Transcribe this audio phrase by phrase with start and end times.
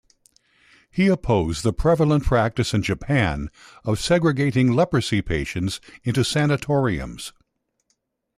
[0.89, 3.51] He opposed the prevalent practice in Japan
[3.85, 7.33] of segregating leprosy patients into sanatoriums.